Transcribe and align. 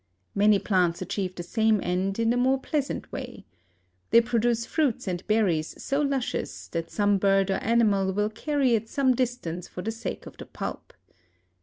Many 0.33 0.57
plants 0.57 1.03
achieve 1.03 1.35
the 1.35 1.43
same 1.43 1.79
end 1.83 2.17
in 2.17 2.33
a 2.33 2.35
more 2.37 2.57
pleasant 2.59 3.11
way. 3.11 3.45
They 4.09 4.19
produce 4.19 4.65
fruits 4.65 5.07
and 5.07 5.21
berries 5.27 5.79
so 5.79 6.01
luscious 6.01 6.67
that 6.69 6.89
some 6.89 7.19
bird 7.19 7.51
or 7.51 7.57
animal 7.63 8.11
will 8.11 8.31
carry 8.31 8.73
it 8.73 8.89
some 8.89 9.13
distance 9.13 9.67
for 9.67 9.83
the 9.83 9.91
sake 9.91 10.25
of 10.25 10.37
the 10.37 10.47
pulp. 10.47 10.93